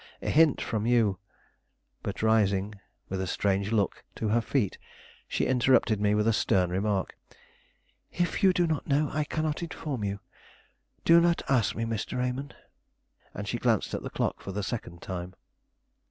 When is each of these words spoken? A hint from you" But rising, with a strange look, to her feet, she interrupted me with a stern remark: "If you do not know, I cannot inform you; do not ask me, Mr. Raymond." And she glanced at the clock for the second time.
A 0.19 0.31
hint 0.31 0.59
from 0.61 0.87
you" 0.87 1.19
But 2.01 2.23
rising, 2.23 2.73
with 3.07 3.21
a 3.21 3.27
strange 3.27 3.71
look, 3.71 4.03
to 4.15 4.29
her 4.29 4.41
feet, 4.41 4.79
she 5.27 5.45
interrupted 5.45 6.01
me 6.01 6.15
with 6.15 6.27
a 6.27 6.33
stern 6.33 6.71
remark: 6.71 7.15
"If 8.11 8.41
you 8.41 8.51
do 8.51 8.65
not 8.65 8.87
know, 8.87 9.11
I 9.13 9.23
cannot 9.25 9.61
inform 9.61 10.03
you; 10.03 10.19
do 11.05 11.21
not 11.21 11.43
ask 11.47 11.75
me, 11.75 11.83
Mr. 11.83 12.17
Raymond." 12.17 12.55
And 13.35 13.47
she 13.47 13.59
glanced 13.59 13.93
at 13.93 14.01
the 14.01 14.09
clock 14.09 14.41
for 14.41 14.51
the 14.51 14.63
second 14.63 15.03
time. 15.03 15.35